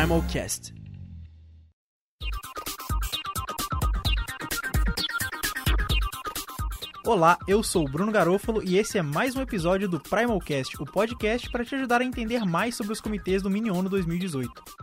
Primal 0.00 0.24
Cast. 0.32 0.72
Olá, 7.04 7.38
eu 7.46 7.62
sou 7.62 7.84
o 7.84 7.88
Bruno 7.90 8.10
Garofalo 8.10 8.62
e 8.64 8.78
esse 8.78 8.96
é 8.96 9.02
mais 9.02 9.36
um 9.36 9.42
episódio 9.42 9.86
do 9.86 10.00
Primalcast, 10.00 10.82
o 10.82 10.86
podcast 10.86 11.50
para 11.50 11.66
te 11.66 11.74
ajudar 11.74 12.00
a 12.00 12.04
entender 12.04 12.46
mais 12.46 12.74
sobre 12.76 12.94
os 12.94 13.00
comitês 13.02 13.42
do 13.42 13.50
Mini 13.50 13.70
ONU 13.70 13.90
2018. 13.90 14.79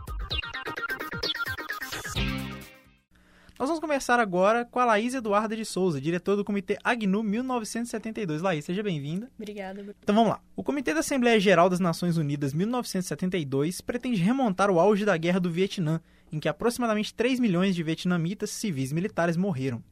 Nós 3.58 3.68
vamos 3.68 3.80
começar 3.80 4.20
agora 4.20 4.64
com 4.64 4.78
a 4.78 4.84
Laís 4.84 5.14
Eduarda 5.14 5.56
de 5.56 5.64
Souza, 5.64 6.00
diretora 6.00 6.36
do 6.36 6.44
Comitê 6.44 6.78
AGNU 6.84 7.24
1972. 7.24 8.40
Laís, 8.40 8.64
seja 8.64 8.84
bem-vinda. 8.84 9.28
Obrigada, 9.36 9.82
Bruno. 9.82 9.96
Então 10.00 10.14
vamos 10.14 10.30
lá. 10.30 10.40
O 10.54 10.62
Comitê 10.62 10.94
da 10.94 11.00
Assembleia 11.00 11.40
Geral 11.40 11.68
das 11.68 11.80
Nações 11.80 12.16
Unidas 12.16 12.54
1972 12.54 13.80
pretende 13.80 14.22
remontar 14.22 14.70
o 14.70 14.78
auge 14.78 15.04
da 15.04 15.16
Guerra 15.16 15.40
do 15.40 15.50
Vietnã, 15.50 16.00
em 16.30 16.38
que 16.38 16.48
aproximadamente 16.48 17.12
3 17.12 17.40
milhões 17.40 17.74
de 17.74 17.82
vietnamitas 17.82 18.50
civis 18.50 18.92
e 18.92 18.94
militares 18.94 19.36
morreram. 19.36 19.82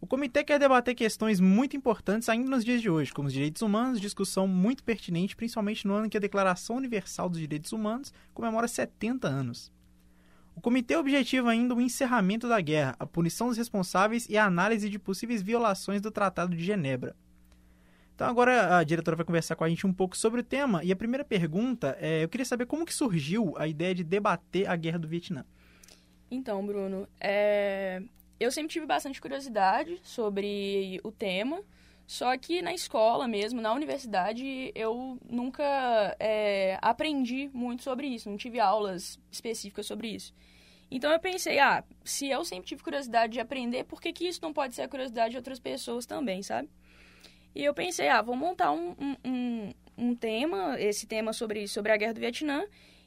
O 0.00 0.08
comitê 0.08 0.42
quer 0.42 0.58
debater 0.58 0.96
questões 0.96 1.38
muito 1.38 1.76
importantes 1.76 2.28
ainda 2.28 2.50
nos 2.50 2.64
dias 2.64 2.82
de 2.82 2.90
hoje, 2.90 3.12
como 3.12 3.28
os 3.28 3.32
direitos 3.32 3.62
humanos, 3.62 4.00
discussão 4.00 4.48
muito 4.48 4.82
pertinente, 4.82 5.36
principalmente 5.36 5.86
no 5.86 5.94
ano 5.94 6.06
em 6.06 6.08
que 6.08 6.16
a 6.16 6.20
Declaração 6.20 6.74
Universal 6.74 7.28
dos 7.28 7.38
Direitos 7.38 7.72
Humanos 7.72 8.12
comemora 8.34 8.66
70 8.66 9.28
anos. 9.28 9.72
O 10.56 10.60
comitê 10.60 10.96
objetiva 10.96 11.50
ainda 11.50 11.74
o 11.74 11.80
encerramento 11.80 12.48
da 12.48 12.60
guerra, 12.60 12.96
a 12.98 13.06
punição 13.06 13.48
dos 13.48 13.56
responsáveis 13.56 14.28
e 14.28 14.36
a 14.36 14.44
análise 14.44 14.88
de 14.88 14.98
possíveis 14.98 15.42
violações 15.42 16.00
do 16.00 16.10
Tratado 16.10 16.56
de 16.56 16.64
Genebra. 16.64 17.14
Então 18.14 18.28
agora 18.28 18.78
a 18.78 18.84
diretora 18.84 19.16
vai 19.16 19.26
conversar 19.26 19.56
com 19.56 19.64
a 19.64 19.68
gente 19.68 19.86
um 19.86 19.92
pouco 19.92 20.16
sobre 20.16 20.40
o 20.40 20.44
tema 20.44 20.84
e 20.84 20.92
a 20.92 20.96
primeira 20.96 21.24
pergunta 21.24 21.96
é, 22.00 22.22
eu 22.22 22.28
queria 22.28 22.44
saber 22.44 22.66
como 22.66 22.86
que 22.86 22.94
surgiu 22.94 23.54
a 23.56 23.66
ideia 23.66 23.92
de 23.94 24.04
debater 24.04 24.70
a 24.70 24.76
guerra 24.76 24.98
do 25.00 25.08
Vietnã. 25.08 25.44
Então, 26.30 26.64
Bruno, 26.64 27.08
é... 27.20 28.02
eu 28.38 28.50
sempre 28.50 28.72
tive 28.72 28.86
bastante 28.86 29.20
curiosidade 29.20 30.00
sobre 30.02 31.00
o 31.02 31.10
tema, 31.10 31.60
só 32.06 32.36
que 32.36 32.60
na 32.60 32.74
escola 32.74 33.26
mesmo, 33.26 33.60
na 33.60 33.72
universidade, 33.72 34.70
eu 34.74 35.18
nunca 35.28 35.64
é, 36.20 36.78
aprendi 36.82 37.50
muito 37.52 37.82
sobre 37.82 38.06
isso, 38.08 38.28
não 38.28 38.36
tive 38.36 38.60
aulas 38.60 39.18
específicas 39.30 39.86
sobre 39.86 40.08
isso. 40.08 40.34
Então 40.90 41.10
eu 41.10 41.18
pensei, 41.18 41.58
ah, 41.58 41.82
se 42.04 42.28
eu 42.28 42.44
sempre 42.44 42.66
tive 42.66 42.82
curiosidade 42.82 43.32
de 43.32 43.40
aprender, 43.40 43.84
por 43.84 44.00
que, 44.00 44.12
que 44.12 44.28
isso 44.28 44.40
não 44.42 44.52
pode 44.52 44.74
ser 44.74 44.82
a 44.82 44.88
curiosidade 44.88 45.30
de 45.30 45.36
outras 45.36 45.58
pessoas 45.58 46.04
também, 46.04 46.42
sabe? 46.42 46.68
E 47.54 47.64
eu 47.64 47.72
pensei, 47.72 48.08
ah, 48.08 48.20
vou 48.20 48.36
montar 48.36 48.72
um, 48.72 48.94
um, 48.98 49.16
um, 49.24 49.74
um 49.96 50.14
tema, 50.14 50.78
esse 50.78 51.06
tema 51.06 51.32
sobre, 51.32 51.66
sobre 51.66 51.90
a 51.90 51.96
Guerra 51.96 52.14
do 52.14 52.20
Vietnã, 52.20 52.64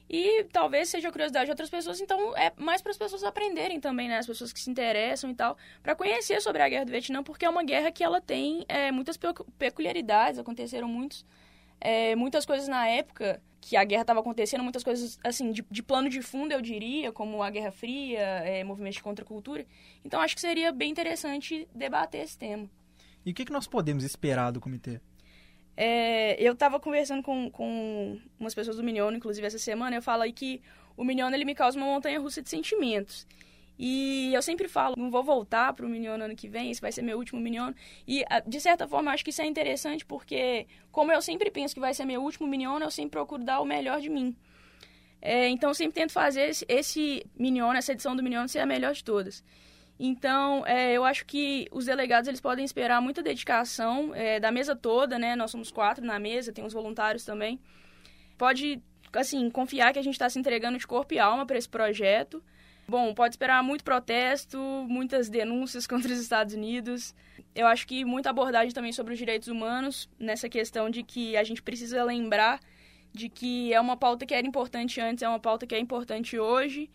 e 0.08 0.44
talvez 0.44 0.88
seja 0.88 1.10
curiosidade 1.10 1.46
de 1.46 1.50
outras 1.50 1.68
pessoas, 1.68 2.00
então 2.00 2.36
é 2.36 2.52
mais 2.56 2.80
para 2.80 2.92
as 2.92 2.98
pessoas 2.98 3.22
aprenderem 3.22 3.78
também, 3.78 4.08
né? 4.08 4.18
As 4.18 4.26
pessoas 4.26 4.52
que 4.52 4.60
se 4.60 4.70
interessam 4.70 5.30
e 5.30 5.34
tal, 5.34 5.56
para 5.82 5.94
conhecer 5.94 6.40
sobre 6.40 6.62
a 6.62 6.68
Guerra 6.68 6.86
do 6.86 6.92
Vietnã, 6.92 7.22
porque 7.22 7.44
é 7.44 7.50
uma 7.50 7.62
guerra 7.62 7.90
que 7.90 8.02
ela 8.02 8.20
tem 8.20 8.64
é, 8.68 8.90
muitas 8.90 9.18
peculiaridades, 9.58 10.38
aconteceram 10.38 10.88
muitos, 10.88 11.26
é, 11.80 12.16
muitas 12.16 12.46
coisas 12.46 12.68
na 12.68 12.86
época 12.86 13.42
que 13.60 13.76
a 13.76 13.84
guerra 13.84 14.02
estava 14.02 14.20
acontecendo, 14.20 14.62
muitas 14.62 14.82
coisas, 14.82 15.18
assim, 15.22 15.52
de, 15.52 15.64
de, 15.70 15.82
plano 15.82 16.08
de 16.08 16.22
fundo, 16.22 16.52
eu 16.52 16.62
diria, 16.62 17.12
como 17.12 17.42
a 17.42 17.50
Guerra 17.50 17.70
Fria, 17.70 18.20
é, 18.20 18.64
movimentos 18.64 18.96
de 18.96 19.02
contracultura. 19.02 19.66
Então, 20.04 20.20
acho 20.20 20.34
que 20.34 20.40
seria 20.40 20.72
bem 20.72 20.90
interessante 20.90 21.68
debater 21.74 22.22
esse 22.22 22.38
tema. 22.38 22.70
E 23.26 23.32
o 23.32 23.34
que, 23.34 23.44
que 23.44 23.52
nós 23.52 23.66
podemos 23.66 24.04
esperar 24.04 24.52
do 24.52 24.60
comitê? 24.60 25.00
É, 25.80 26.34
eu 26.42 26.54
estava 26.54 26.80
conversando 26.80 27.22
com, 27.22 27.48
com 27.52 28.18
umas 28.40 28.52
pessoas 28.52 28.76
do 28.76 28.82
Minion, 28.82 29.12
inclusive 29.12 29.46
essa 29.46 29.60
semana, 29.60 29.94
eu 29.94 30.02
falo 30.02 30.22
aí 30.22 30.32
que 30.32 30.60
o 30.96 31.04
Minion 31.04 31.30
ele 31.30 31.44
me 31.44 31.54
causa 31.54 31.78
uma 31.78 31.86
montanha 31.86 32.18
russa 32.18 32.42
de 32.42 32.50
sentimentos. 32.50 33.24
E 33.78 34.34
eu 34.34 34.42
sempre 34.42 34.66
falo, 34.66 34.96
não 34.98 35.08
vou 35.08 35.22
voltar 35.22 35.72
para 35.72 35.86
o 35.86 35.88
Minion 35.88 36.20
ano 36.20 36.34
que 36.34 36.48
vem, 36.48 36.72
esse 36.72 36.80
vai 36.80 36.90
ser 36.90 37.02
meu 37.02 37.16
último 37.16 37.40
Minion. 37.40 37.72
E, 38.08 38.24
de 38.44 38.60
certa 38.60 38.88
forma, 38.88 39.12
acho 39.12 39.22
que 39.22 39.30
isso 39.30 39.40
é 39.40 39.46
interessante 39.46 40.04
porque, 40.04 40.66
como 40.90 41.12
eu 41.12 41.22
sempre 41.22 41.48
penso 41.48 41.74
que 41.74 41.80
vai 41.80 41.94
ser 41.94 42.04
meu 42.04 42.24
último 42.24 42.48
Minion, 42.48 42.80
eu 42.80 42.90
sempre 42.90 43.12
procuro 43.12 43.44
dar 43.44 43.60
o 43.60 43.64
melhor 43.64 44.00
de 44.00 44.10
mim. 44.10 44.34
É, 45.22 45.48
então, 45.48 45.72
sempre 45.72 46.00
tento 46.00 46.12
fazer 46.12 46.48
esse, 46.48 46.66
esse 46.68 47.24
Minion, 47.38 47.72
essa 47.72 47.92
edição 47.92 48.16
do 48.16 48.22
Minion, 48.22 48.48
ser 48.48 48.58
a 48.58 48.66
melhor 48.66 48.94
de 48.94 49.04
todas. 49.04 49.44
Então, 49.98 50.64
é, 50.64 50.92
eu 50.92 51.04
acho 51.04 51.26
que 51.26 51.66
os 51.72 51.86
delegados 51.86 52.28
eles 52.28 52.40
podem 52.40 52.64
esperar 52.64 53.02
muita 53.02 53.22
dedicação 53.22 54.14
é, 54.14 54.38
da 54.38 54.52
mesa 54.52 54.76
toda, 54.76 55.18
né? 55.18 55.34
Nós 55.34 55.50
somos 55.50 55.72
quatro 55.72 56.04
na 56.04 56.20
mesa, 56.20 56.52
tem 56.52 56.64
os 56.64 56.72
voluntários 56.72 57.24
também. 57.24 57.58
Pode, 58.36 58.80
assim, 59.12 59.50
confiar 59.50 59.92
que 59.92 59.98
a 59.98 60.02
gente 60.02 60.14
está 60.14 60.30
se 60.30 60.38
entregando 60.38 60.78
de 60.78 60.86
corpo 60.86 61.14
e 61.14 61.18
alma 61.18 61.44
para 61.44 61.58
esse 61.58 61.68
projeto. 61.68 62.42
Bom, 62.86 63.12
pode 63.12 63.34
esperar 63.34 63.62
muito 63.62 63.82
protesto, 63.82 64.58
muitas 64.88 65.28
denúncias 65.28 65.84
contra 65.88 66.12
os 66.12 66.20
Estados 66.20 66.54
Unidos. 66.54 67.12
Eu 67.52 67.66
acho 67.66 67.84
que 67.84 68.04
muita 68.04 68.30
abordagem 68.30 68.72
também 68.72 68.92
sobre 68.92 69.14
os 69.14 69.18
direitos 69.18 69.48
humanos, 69.48 70.08
nessa 70.16 70.48
questão 70.48 70.88
de 70.88 71.02
que 71.02 71.36
a 71.36 71.42
gente 71.42 71.60
precisa 71.60 72.04
lembrar 72.04 72.60
de 73.12 73.28
que 73.28 73.74
é 73.74 73.80
uma 73.80 73.96
pauta 73.96 74.24
que 74.24 74.34
era 74.34 74.46
importante 74.46 75.00
antes, 75.00 75.22
é 75.22 75.28
uma 75.28 75.40
pauta 75.40 75.66
que 75.66 75.74
é 75.74 75.78
importante 75.78 76.38
hoje 76.38 76.88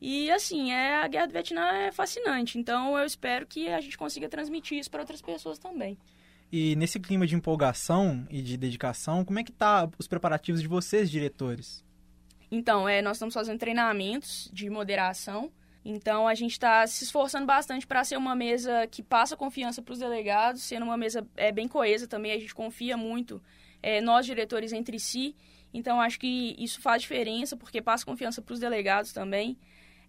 e 0.00 0.30
assim, 0.30 0.72
é, 0.72 0.96
a 0.96 1.08
Guerra 1.08 1.26
do 1.26 1.32
Vietnã 1.32 1.66
é 1.72 1.92
fascinante, 1.92 2.58
então 2.58 2.96
eu 2.98 3.04
espero 3.04 3.46
que 3.46 3.68
a 3.68 3.80
gente 3.80 3.98
consiga 3.98 4.28
transmitir 4.28 4.78
isso 4.78 4.90
para 4.90 5.00
outras 5.00 5.20
pessoas 5.20 5.58
também. 5.58 5.98
E 6.52 6.74
nesse 6.74 6.98
clima 6.98 7.26
de 7.26 7.36
empolgação 7.36 8.26
e 8.28 8.42
de 8.42 8.56
dedicação, 8.56 9.24
como 9.24 9.38
é 9.38 9.44
que 9.44 9.52
tá 9.52 9.88
os 9.98 10.08
preparativos 10.08 10.60
de 10.60 10.66
vocês, 10.66 11.10
diretores? 11.10 11.84
Então, 12.50 12.88
é, 12.88 13.00
nós 13.00 13.16
estamos 13.16 13.34
fazendo 13.34 13.58
treinamentos 13.58 14.50
de 14.52 14.68
moderação. 14.68 15.52
Então, 15.84 16.26
a 16.26 16.34
gente 16.34 16.52
está 16.52 16.84
se 16.86 17.04
esforçando 17.04 17.46
bastante 17.46 17.86
para 17.86 18.02
ser 18.02 18.16
uma 18.16 18.34
mesa 18.34 18.86
que 18.88 19.02
passa 19.02 19.36
confiança 19.36 19.80
para 19.80 19.92
os 19.92 20.00
delegados, 20.00 20.62
sendo 20.62 20.84
uma 20.84 20.96
mesa 20.96 21.24
é, 21.36 21.52
bem 21.52 21.68
coesa 21.68 22.08
também. 22.08 22.32
A 22.32 22.38
gente 22.38 22.54
confia 22.54 22.96
muito, 22.96 23.40
é, 23.80 24.00
nós 24.00 24.26
diretores, 24.26 24.72
entre 24.72 24.98
si. 24.98 25.36
Então, 25.72 26.00
acho 26.00 26.18
que 26.18 26.56
isso 26.58 26.80
faz 26.80 27.02
diferença, 27.02 27.56
porque 27.56 27.80
passa 27.80 28.04
confiança 28.04 28.42
para 28.42 28.52
os 28.52 28.58
delegados 28.58 29.12
também. 29.12 29.56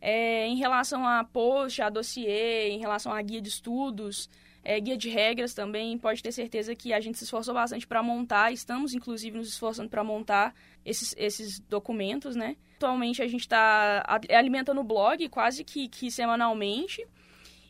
É, 0.02 0.48
em 0.48 0.56
relação 0.56 1.06
a 1.06 1.24
post, 1.24 1.82
a 1.82 1.90
dossiê, 1.90 2.70
em 2.70 2.80
relação 2.80 3.14
a 3.14 3.22
guia 3.22 3.40
de 3.40 3.50
estudos, 3.50 4.28
é, 4.64 4.80
guia 4.80 4.98
de 4.98 5.10
regras 5.10 5.54
também, 5.54 5.98
pode 5.98 6.22
ter 6.22 6.32
certeza 6.32 6.76
que 6.76 6.92
a 6.92 7.00
gente 7.00 7.18
se 7.18 7.24
esforçou 7.24 7.54
bastante 7.54 7.88
para 7.88 8.02
montar, 8.02 8.52
estamos 8.52 8.94
inclusive 8.94 9.38
nos 9.38 9.48
esforçando 9.48 9.90
para 9.90 10.04
montar 10.04 10.54
esses, 10.86 11.16
esses 11.18 11.60
documentos, 11.60 12.36
né? 12.36 12.56
Atualmente 12.78 13.22
a 13.22 13.28
gente 13.28 13.42
está 13.42 14.04
alimentando 14.30 14.82
o 14.82 14.84
blog 14.84 15.30
quase 15.30 15.64
que, 15.64 15.88
que 15.88 16.10
semanalmente. 16.10 17.06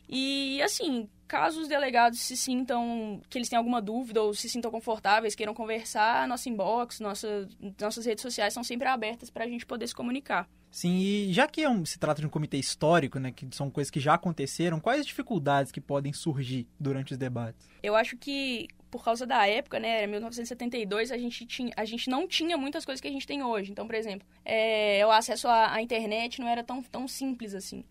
E 0.08 0.60
assim, 0.62 1.08
caso 1.32 1.62
os 1.62 1.68
delegados 1.68 2.20
se 2.20 2.36
sintam 2.36 3.18
que 3.30 3.38
eles 3.38 3.48
têm 3.48 3.56
alguma 3.56 3.80
dúvida 3.80 4.20
ou 4.20 4.34
se 4.34 4.50
sintam 4.50 4.70
confortáveis, 4.70 5.34
queiram 5.34 5.54
conversar, 5.54 6.28
nossa 6.28 6.46
inbox, 6.46 7.00
nossa, 7.00 7.48
nossas 7.80 8.04
redes 8.04 8.20
sociais 8.20 8.52
são 8.52 8.62
sempre 8.62 8.86
abertas 8.86 9.30
para 9.30 9.44
a 9.44 9.48
gente 9.48 9.64
poder 9.64 9.86
se 9.86 9.94
comunicar. 9.94 10.46
Sim, 10.70 10.98
e 10.98 11.32
já 11.32 11.48
que 11.48 11.62
é 11.62 11.68
um, 11.70 11.86
se 11.86 11.98
trata 11.98 12.20
de 12.20 12.26
um 12.26 12.30
comitê 12.30 12.58
histórico, 12.58 13.18
né, 13.18 13.32
que 13.32 13.48
são 13.52 13.70
coisas 13.70 13.90
que 13.90 13.98
já 13.98 14.12
aconteceram, 14.12 14.78
quais 14.78 15.00
as 15.00 15.06
dificuldades 15.06 15.72
que 15.72 15.80
podem 15.80 16.12
surgir 16.12 16.68
durante 16.78 17.12
os 17.12 17.18
debates? 17.18 17.66
Eu 17.82 17.96
acho 17.96 18.14
que 18.18 18.68
por 18.90 19.02
causa 19.02 19.24
da 19.24 19.46
época, 19.46 19.80
né, 19.80 20.06
1972, 20.06 21.10
a 21.10 21.16
gente, 21.16 21.46
tinha, 21.46 21.72
a 21.74 21.86
gente 21.86 22.10
não 22.10 22.28
tinha 22.28 22.58
muitas 22.58 22.84
coisas 22.84 23.00
que 23.00 23.08
a 23.08 23.10
gente 23.10 23.26
tem 23.26 23.42
hoje. 23.42 23.72
Então, 23.72 23.86
por 23.86 23.94
exemplo, 23.94 24.28
é, 24.44 25.02
o 25.06 25.10
acesso 25.10 25.48
à, 25.48 25.72
à, 25.72 25.80
internet 25.80 26.38
não 26.42 26.46
era 26.46 26.62
tão, 26.62 26.82
tão 26.82 27.08
simples 27.08 27.54
assim. 27.54 27.86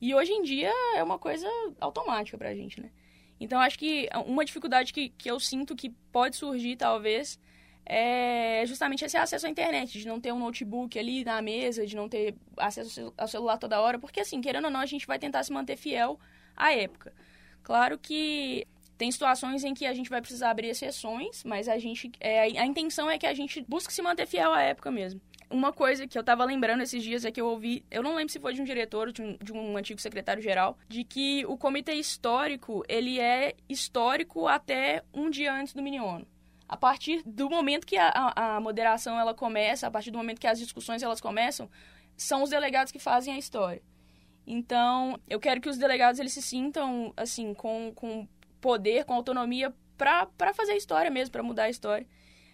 E 0.00 0.14
hoje 0.14 0.32
em 0.32 0.42
dia 0.42 0.72
é 0.94 1.02
uma 1.02 1.18
coisa 1.18 1.46
automática 1.80 2.38
pra 2.38 2.54
gente, 2.54 2.80
né? 2.80 2.90
Então, 3.38 3.58
acho 3.58 3.78
que 3.78 4.08
uma 4.26 4.44
dificuldade 4.44 4.92
que, 4.92 5.08
que 5.10 5.30
eu 5.30 5.40
sinto 5.40 5.74
que 5.74 5.90
pode 6.12 6.36
surgir, 6.36 6.76
talvez, 6.76 7.40
é 7.86 8.62
justamente 8.66 9.04
esse 9.04 9.16
acesso 9.16 9.46
à 9.46 9.50
internet, 9.50 9.98
de 9.98 10.06
não 10.06 10.20
ter 10.20 10.32
um 10.32 10.38
notebook 10.38 10.98
ali 10.98 11.24
na 11.24 11.40
mesa, 11.40 11.86
de 11.86 11.96
não 11.96 12.08
ter 12.08 12.34
acesso 12.56 13.12
ao 13.16 13.26
celular 13.26 13.58
toda 13.58 13.80
hora, 13.80 13.98
porque 13.98 14.20
assim, 14.20 14.40
querendo 14.40 14.66
ou 14.66 14.70
não, 14.70 14.80
a 14.80 14.86
gente 14.86 15.06
vai 15.06 15.18
tentar 15.18 15.42
se 15.42 15.52
manter 15.52 15.76
fiel 15.76 16.20
à 16.56 16.72
época. 16.72 17.12
Claro 17.62 17.98
que 17.98 18.66
tem 18.96 19.10
situações 19.10 19.64
em 19.64 19.72
que 19.72 19.86
a 19.86 19.94
gente 19.94 20.10
vai 20.10 20.20
precisar 20.20 20.50
abrir 20.50 20.68
exceções, 20.68 21.42
mas 21.42 21.68
a 21.68 21.78
gente 21.78 22.12
é, 22.20 22.42
a 22.42 22.66
intenção 22.66 23.10
é 23.10 23.18
que 23.18 23.26
a 23.26 23.32
gente 23.32 23.64
busque 23.66 23.92
se 23.92 24.02
manter 24.02 24.26
fiel 24.26 24.52
à 24.52 24.60
época 24.60 24.90
mesmo. 24.90 25.20
Uma 25.50 25.72
coisa 25.72 26.06
que 26.06 26.16
eu 26.16 26.22
tava 26.22 26.44
lembrando 26.44 26.82
esses 26.82 27.02
dias 27.02 27.24
é 27.24 27.32
que 27.32 27.40
eu 27.40 27.46
ouvi, 27.46 27.84
eu 27.90 28.02
não 28.02 28.14
lembro 28.14 28.32
se 28.32 28.38
foi 28.38 28.54
de 28.54 28.62
um 28.62 28.64
diretor 28.64 29.08
ou 29.08 29.12
de 29.12 29.20
um, 29.20 29.36
de 29.36 29.52
um 29.52 29.76
antigo 29.76 30.00
secretário-geral, 30.00 30.78
de 30.88 31.02
que 31.02 31.44
o 31.46 31.58
comitê 31.58 31.94
histórico, 31.94 32.84
ele 32.88 33.18
é 33.18 33.54
histórico 33.68 34.46
até 34.46 35.02
um 35.12 35.28
dia 35.28 35.52
antes 35.52 35.74
do 35.74 35.82
mini 35.82 36.00
ONU 36.00 36.26
a 36.70 36.76
partir 36.76 37.20
do 37.26 37.50
momento 37.50 37.84
que 37.84 37.96
a, 37.96 38.32
a, 38.36 38.60
moderação 38.60 39.18
ela 39.18 39.34
começa, 39.34 39.88
a 39.88 39.90
partir 39.90 40.12
do 40.12 40.18
momento 40.18 40.40
que 40.40 40.46
as 40.46 40.56
discussões 40.56 41.02
elas 41.02 41.20
começam, 41.20 41.68
são 42.16 42.44
os 42.44 42.50
delegados 42.50 42.92
que 42.92 42.98
fazem 43.00 43.34
a 43.34 43.38
história. 43.38 43.82
Então, 44.46 45.18
eu 45.28 45.40
quero 45.40 45.60
que 45.60 45.68
os 45.68 45.76
delegados 45.76 46.20
eles 46.20 46.32
se 46.32 46.40
sintam 46.40 47.12
assim 47.16 47.54
com, 47.54 47.92
com 47.92 48.24
poder, 48.60 49.04
com 49.04 49.14
autonomia 49.14 49.74
para 49.98 50.54
fazer 50.54 50.72
a 50.72 50.76
história 50.76 51.10
mesmo, 51.10 51.32
para 51.32 51.42
mudar 51.42 51.64
a 51.64 51.70
história. 51.70 52.06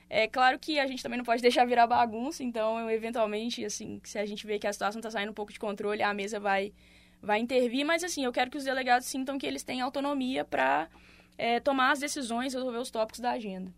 É 0.09 0.29
claro 0.29 0.59
que 0.59 0.79
a 0.79 0.87
gente 0.87 1.03
também 1.03 1.19
não 1.19 1.25
pode 1.25 1.43
deixar 1.43 1.65
virar 1.65 1.87
bagunça, 1.87 2.45
então, 2.45 2.89
eventualmente, 2.91 3.65
assim, 3.65 4.01
se 4.05 4.19
a 4.19 4.25
gente 4.27 4.47
vê 4.47 4.59
que 4.59 4.67
a 4.67 4.73
situação 4.73 5.01
está 5.01 5.11
saindo 5.11 5.31
um 5.31 5.35
pouco 5.35 5.53
de 5.53 5.59
controle, 5.59 6.03
a 6.03 6.15
mesa 6.15 6.39
vai, 6.39 6.73
vai 7.21 7.41
intervir, 7.41 7.85
mas, 7.85 8.05
assim, 8.05 8.25
eu 8.25 8.33
quero 8.33 8.51
que 8.51 8.57
os 8.57 8.65
delegados 8.65 9.07
sintam 9.09 9.37
que 9.37 9.47
eles 9.47 9.65
têm 9.65 9.81
autonomia 9.81 10.45
para 10.45 10.89
é, 11.37 11.59
tomar 11.59 11.91
as 11.91 11.99
decisões, 11.99 12.55
resolver 12.55 12.79
os 12.79 12.91
tópicos 12.91 13.21
da 13.21 13.33
agenda. 13.33 13.73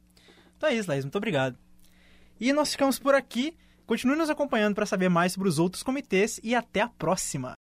Então 0.57 0.69
é 0.69 0.75
isso, 0.75 0.91
Laís, 0.91 1.05
muito 1.05 1.17
obrigado. 1.17 1.57
E 2.41 2.53
nós 2.53 2.73
ficamos 2.73 2.99
por 2.99 3.15
aqui. 3.15 3.57
Continue 3.87 4.17
nos 4.17 4.29
acompanhando 4.29 4.75
para 4.75 4.85
saber 4.85 5.09
mais 5.09 5.33
sobre 5.33 5.49
os 5.49 5.59
outros 5.59 5.83
comitês 5.83 6.39
e 6.43 6.55
até 6.55 6.83
a 6.83 6.89
próxima! 6.89 7.55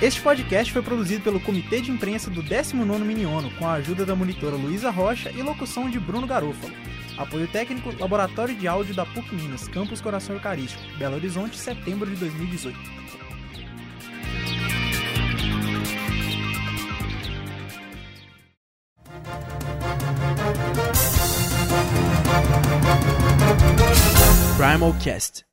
Este 0.00 0.20
podcast 0.20 0.72
foi 0.72 0.80
produzido 0.80 1.24
pelo 1.24 1.40
Comitê 1.40 1.80
de 1.80 1.90
Imprensa 1.90 2.30
do 2.30 2.40
19º 2.40 3.00
Miniono, 3.00 3.50
com 3.56 3.66
a 3.66 3.72
ajuda 3.72 4.06
da 4.06 4.14
monitora 4.14 4.54
Luísa 4.54 4.90
Rocha 4.90 5.28
e 5.32 5.42
locução 5.42 5.90
de 5.90 5.98
Bruno 5.98 6.24
Garofalo. 6.24 6.72
Apoio 7.16 7.48
técnico, 7.48 7.92
Laboratório 7.98 8.54
de 8.54 8.68
Áudio 8.68 8.94
da 8.94 9.04
PUC 9.04 9.34
Minas, 9.34 9.66
Campus 9.66 10.00
Coração 10.00 10.36
Eucarístico, 10.36 10.80
Belo 10.98 11.16
Horizonte, 11.16 11.56
setembro 11.56 12.08
de 12.08 12.14
2018. 12.14 12.78
Primal 24.56 24.94
Cast 25.02 25.44